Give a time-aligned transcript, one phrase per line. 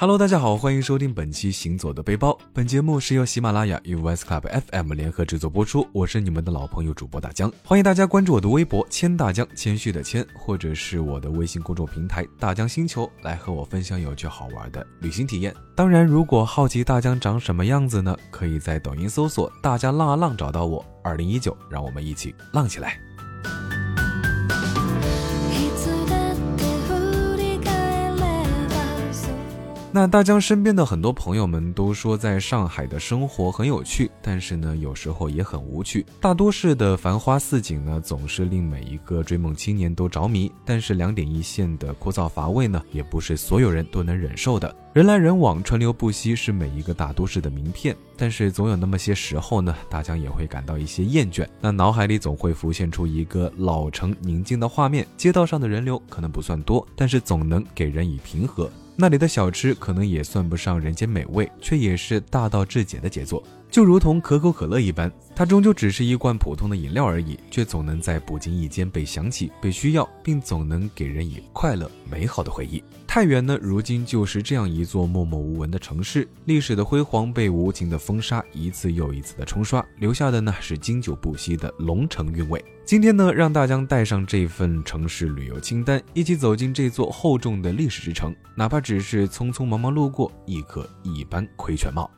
[0.00, 2.30] Hello，大家好，欢迎收听本期《行走的背包》。
[2.52, 5.88] 本节目是由喜马拉雅与 West Club FM 联合制作播出。
[5.90, 15.52] 我是你们的老朋友主播大江，欢迎大家关注我的微博“谦大江”，谦虚的谦，或者是我的微信公众平台“大江星球”，来和我分享有趣好玩的旅行体验。
[15.74, 18.16] 当然，如果好奇大江长什么样子呢？
[18.30, 20.86] 可以在抖音搜索“大江浪啊浪”找到我。
[21.02, 23.00] 二零一九，让我们一起浪起来！
[29.90, 36.04] 那大江身边的很多朋友们都说，在上海的生活很有趣，但是呢，有时候也很无趣。
[36.20, 44.76] 大都市的繁花似锦呢，总是令每一个追梦青年都着迷，但是两点一线的枯燥乏味呢，也不是所有人都能忍受的。
[44.92, 47.96] 人来人往，川流不息，是每一个大都市的名片。
[48.14, 51.48] 但是总有那么些时候呢，大江也会感到一些厌倦。
[51.62, 58.70] 那脑海里总会浮现出一个老城宁静的画面，街道上的人流可能不算多，但是总能给人以平和。
[59.00, 72.82] 那里的小吃可能也算不上人间美味，却也是大道至简的杰作，就如同可口可乐一般，它终究只是一罐普通的饮料而已，却总能在不经意间被想起、被需要，并总能给人以快乐、美好的回忆。
[73.06, 82.62] 太原呢，如今就是这样一座默默无闻的城市，历史的辉煌被无情的风沙一次又一次的冲刷，留下的呢是经久不息的龙城韵味。
[82.84, 92.10] 今天呢，让大江带上这份城市旅游清单，一起走进这座厚重的历史之城，哪怕只是匆匆忙忙路过，亦可一般窥全貌。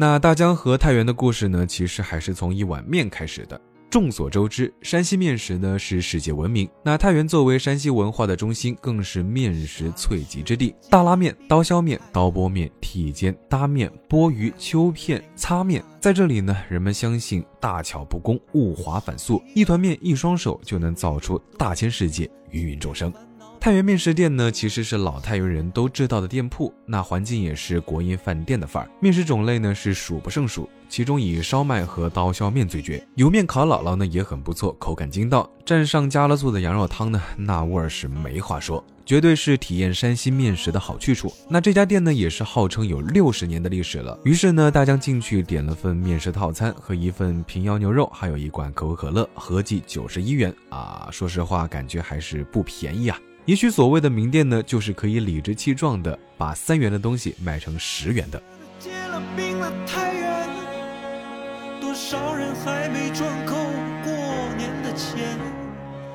[0.00, 3.60] 那大江和太原的故事呢，其实还是从一碗面开始的。
[3.90, 6.68] 众所周知，山西面食呢是世界闻名。
[6.84, 10.72] 那太原作为山西文化的中心，更是面食萃集之地。
[10.88, 23.12] 大拉面、刀削面、刀拨面、剔尖、搭面、拨鱼、秋片、擦面，在这里呢，人们相信大巧不工，物华反素，一团面一双手就能造出大千世界，芸芸众生。
[23.60, 28.88] 太原面食店呢，其实是老太原人都知道的店铺，那环境也是国营饭店的范儿。
[29.00, 33.04] 面食种类呢是数不胜数，其中以烧麦和刀削面最绝。
[33.16, 35.50] 油面烤姥姥呢也很不错，口感筋道。
[35.66, 41.30] 蘸上加了醋的羊肉汤呢，那味儿是没话说，绝对是体验山西面食的好去处。
[41.48, 44.18] 那这家店呢也是号称有六十年的历史了。
[44.24, 51.08] 于是呢，大江进去点了份面食套餐和一份平遥牛肉，还有一罐可口可乐，合计九十一元啊。
[51.10, 53.18] 说实话，感觉还是不便宜啊。
[53.48, 58.38] 也许所谓的名店呢，就是可以理直气壮的把三元的东西卖成十元的。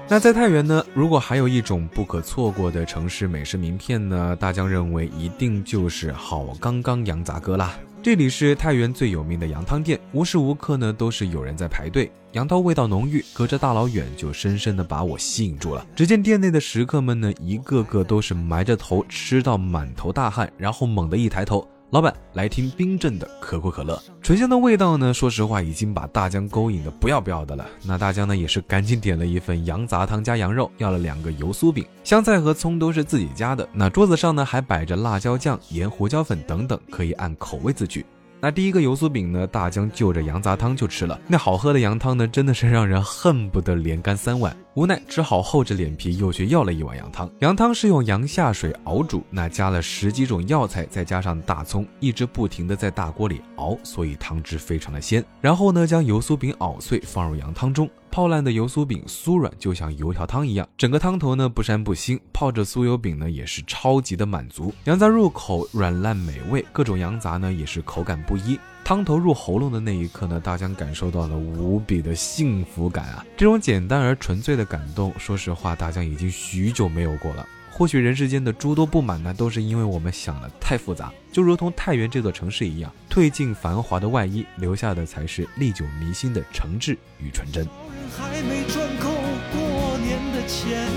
[0.07, 7.73] 那在太原呢，如果还有一种不可错过的城市美食名片呢，大江认为一定就是好刚刚羊杂割啦。
[8.03, 12.11] 这里是太原最有名的羊汤店，无时无刻呢都是有人在排队。
[12.33, 15.87] 羊汤味道浓郁，隔着大老远就深深的把我吸引住了。
[15.95, 21.65] 只见店内的食客们呢，一个个都是埋着头吃到满头大汗，然后猛地一抬头。
[21.93, 27.63] 老板来听冰镇的可口可乐，醇香的味道呢，说实话已经把大江勾引的不要不要的了。
[27.85, 33.69] 那大江呢也是赶紧点了一份羊杂汤加羊肉，要了两个油酥饼，香菜和葱都是自己家的。
[33.71, 38.03] 那桌子上呢还摆着辣椒酱、盐、胡椒粉等等，可以按口味自取。
[38.43, 41.17] 那第一个油酥饼呢，大江就着羊杂汤就吃了。
[41.29, 44.53] 那好喝的羊汤呢，真的是让人恨不得连干三碗。
[44.73, 47.31] 无奈只好厚着脸皮又去要了一碗羊汤。
[47.39, 55.23] 羊汤是用羊下水熬煮，那加了十几种药材，再加上大葱，一直不停的在大锅里熬，所以汤汁非常的鲜。
[55.39, 57.89] 然后呢，将油酥饼熬碎放入羊汤中。
[58.13, 60.69] 泡烂的油酥饼酥软，就像油条汤一样。
[60.77, 64.71] 整个汤头呢不膻不腥，泡着酥油饼呢也是超级的满足。
[64.83, 68.55] 羊杂入口软烂美味，各种羊杂呢也是口感不一。
[68.83, 73.25] 汤头入喉咙的那一刻呢，大江感受到了无比的幸福感啊！
[73.35, 77.43] 这种简单而纯粹的感动，说实话，大江已经许久没有过了。
[77.75, 81.11] 或许人世间的诸多不满呢，都是因为我们想的太复杂。
[81.31, 87.67] 就如同太原这座城市一样，褪尽繁华的外衣，留下的才是历久弥新的诚挚与纯真。
[88.15, 89.09] 还没赚够
[89.51, 90.87] 过年的钱，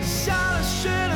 [0.00, 1.15] 下雪了，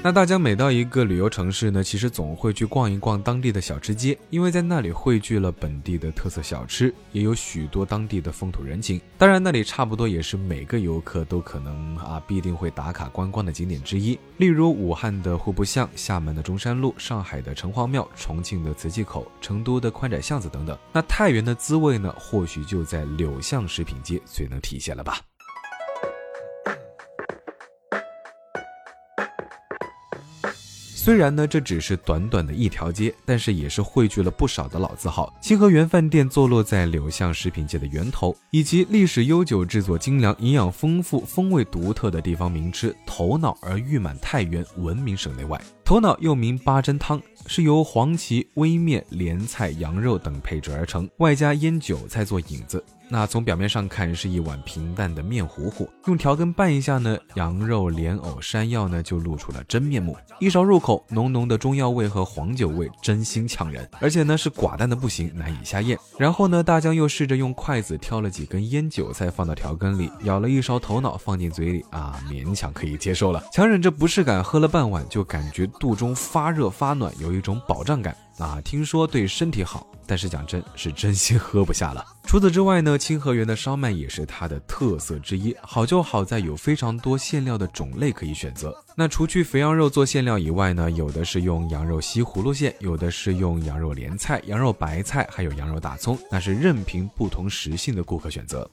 [0.00, 8.98] 那大江每到一个旅游城市呢，其实总会去逛一逛当地的小吃街，因为在那里汇聚了本地的特色小吃，也有许多当地的风土人情。
[9.18, 14.16] 当然，那里差不多也是每个游客都可能啊必定会打卡观光的景点之一。
[14.36, 20.78] 例如武汉的户部巷、厦门的中山路、上海的城隍庙、重庆的磁器口、成都的宽窄巷子等等。
[20.92, 25.18] 那太原的滋味呢，或许就在柳巷食品街最能体现了吧。
[31.08, 35.34] 虽然呢这只是短短的一条街，但是也是汇聚了不少的老字号。
[35.40, 45.58] 清河园饭店坐落在柳巷食品界的源头，以及历史悠久、制作精良、营养丰富、风味独特的地方名吃头脑而誉满太原，闻名省内外。
[45.88, 52.84] 头脑又名八珍汤，是由黄芪、微面、莲菜、羊肉等配制而成，外加腌韭菜做引子。
[53.10, 60.14] 那从表面上看是一碗平淡的面糊糊，用调羹拌一下呢，羊肉、莲藕、山药呢就露出了真面目。
[60.40, 65.98] 一勺入口，浓浓的中药味和黄酒味真心呛人，而且呢是寡淡的不行，难以下咽。
[66.18, 73.42] 然后呢，大江又试着用筷子挑了几根腌韭菜放到调羹里，舀了一勺头脑放进嘴里啊，勉强可以接受了。
[73.50, 78.16] 强忍着不适感，喝了半碗就感觉肚中发热发暖，有一种饱胀感。
[78.38, 82.04] 啊，听说对身体好，但是讲真是真心喝不下了。
[82.22, 85.56] 除此之外呢，清河园的烧麦也是它的特色之一。
[85.60, 88.72] 好就好在有非常多馅料的种类可以选择。
[88.94, 98.70] 那除去肥羊肉做馅料以外呢，有的是用羊肉西葫芦馅，有的是用羊肉莲菜、羊肉白菜，还有羊肉大葱，那是任凭不同食性的顾客选择。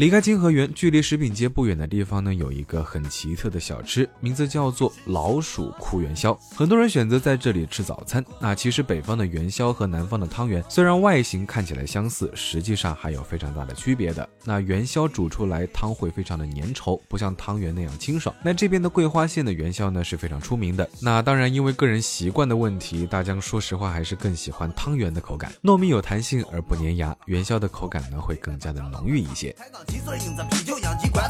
[0.00, 6.32] 离开清河园，距离食品街不远的地方呢，有一个很奇特的小吃，名字叫做老鼠哭元宵。
[6.56, 8.24] 很多人选择在这里吃早餐。
[8.40, 14.26] 那其实北方的元宵和南方的汤圆虽然外形看起来相似，实际上还有非常大的区别的。
[14.42, 18.34] 那元宵煮出来汤会非常的粘稠，不像汤圆那样清爽。
[18.42, 20.88] 那这边的桂花馅的元宵呢是非常出名的。
[21.02, 29.54] 那当然因为个人习惯的问题，大江说实话还是更喜欢汤圆的口感，糯米有弹性而不粘牙，元宵的口感呢会更加的浓郁一些。
[29.90, 31.28] 七色影子啤酒养鸡拐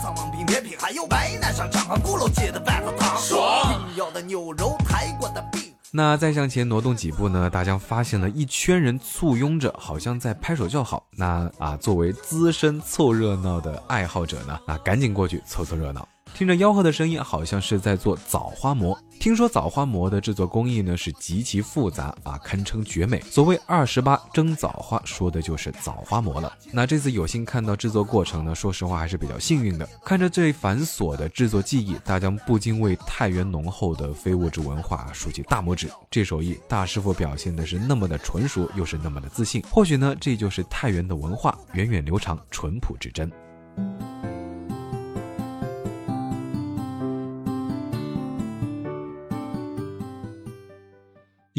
[0.61, 3.89] 品，还有白南上长欢鼓楼街的饭和汤，爽！
[3.97, 5.63] 要的牛肉，泰国的饼。
[5.91, 7.49] 那再向前挪动几步呢？
[7.49, 11.03] 大家发现了一圈人簇拥着，好像在拍手叫好。
[11.13, 16.07] 那啊，作为资深凑热闹的爱好者呢，啊，赶紧过去凑凑热闹。
[16.35, 18.99] 听着吆喝的声音，好像是在做枣花馍。
[19.19, 23.21] 听说枣花馍的制作工艺呢是极其复杂啊，堪称绝美。
[23.21, 26.51] 所谓二十八蒸枣花，说的就是枣花馍了。
[26.73, 29.87] 那这次有幸看到制作过程呢，说实话还是比较幸运的。
[30.03, 35.91] 看着这繁琐的制作技艺，大江不禁为太原浓厚的非物质文化竖起大拇指。
[36.11, 39.63] 这手艺大师傅表现的是那么的纯熟，又是那么的自信。
[39.71, 43.31] 或许呢，这就是太原的文化，源远流长，淳朴至真。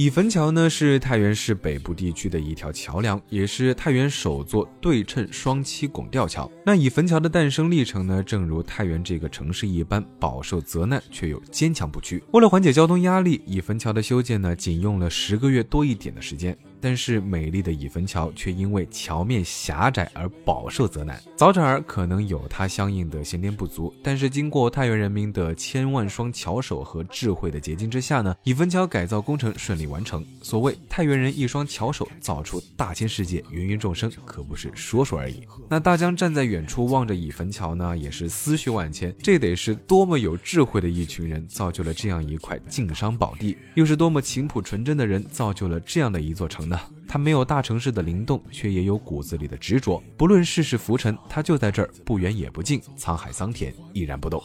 [0.02, 6.52] 乙坟桥呢是太原市北部地区的一条桥梁，也是太原首座对称双七拱吊桥。
[6.66, 12.24] 那乙坟桥的诞生历程呢，正如太原这个城市一般，饱受责难，却又坚强不屈。
[12.32, 16.58] 为了缓解交通压力，乙坟桥的修建呢，仅用了十个月多一点的时间。
[16.82, 21.22] 但是美丽的乙坟桥却因为桥面狭窄而饱受责难。
[21.38, 30.26] 早产儿可能有它相应的先天不足，但是经过太原人民的千万双巧手和智慧的结晶之下呢，乙坟桥改造工程顺利完成。
[30.42, 35.44] 所谓太原人一双巧手造出大千世界，芸芸众生，可不是说说而已。
[35.70, 39.14] 那大江站在远处望着乙坟桥呢，也是思绪万千。
[39.22, 46.71] 这得是多么有智慧的一群人造就了这样一块晋商宝地，又是多么勤朴纯真的人造就了这样的一座城。
[47.08, 50.02] 他没有大城市的灵动，却也有骨子里的执着。
[50.18, 54.42] 不论世事浮沉，他就在这儿，不远也不近，沧海桑田依然不动。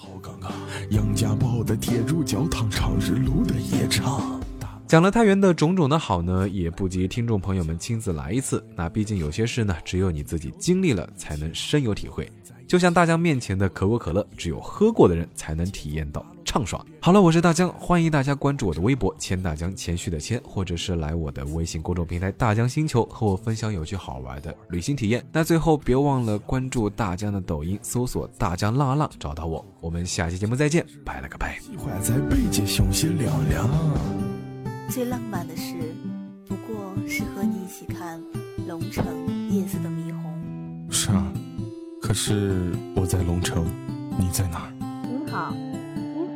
[0.90, 4.40] 杨家堡的铁柱教堂，长日路的夜场。
[4.86, 8.64] 讲了太原的种种的好呢，也不及听众朋友们亲自来一次。
[8.76, 12.30] 那毕竟有些事呢，只有你自己经历了，才能深有体会。
[12.68, 16.24] 就像大江面前的可口可乐，只有喝过的人才能体验到
[16.56, 16.82] 畅爽。
[17.02, 25.22] 好了，我是大江，欢迎大家关注我的微博“千大江”，谦虚的谦，或者是来我的微信公众平台“大江星球”和我分享有趣好玩的旅行体验。
[25.30, 29.62] 那最后别忘了关注大江的抖音，搜索“大江浪浪”找到我。
[29.80, 31.60] 我们下期节目再见，拜了个拜。
[34.88, 35.74] 最浪漫的事，
[36.48, 38.18] 不过是和你一起看
[38.66, 39.04] 龙城
[39.50, 40.86] 夜色的霓虹。
[40.90, 41.30] 是啊。
[42.00, 43.66] 可是我在龙城，
[44.18, 44.72] 你在哪儿？
[44.80, 45.85] 你好，您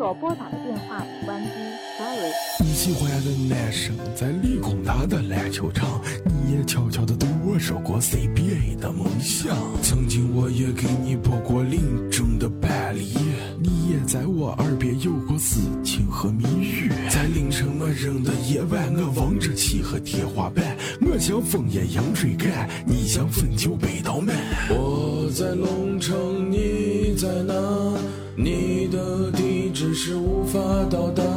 [0.00, 1.50] 所拨打的电话已关机
[1.98, 2.32] ，sorry。
[2.64, 9.54] 你喜欢的男生在理工大的篮球场，你也悄悄的对我说过 CBA 的梦想。
[9.82, 13.02] 曾经我也给你播过林中的伴侣，
[13.62, 16.88] 你也在我耳边有过私情和蜜语。
[17.10, 20.64] 在凌晨我扔的夜晚，我望着漆黑天花板，
[21.02, 24.34] 我像枫叶样追赶，你像汾酒被倒满。
[24.70, 27.52] 我在龙城，你在哪？
[28.36, 28.69] 你
[30.02, 31.29] 是无法到达。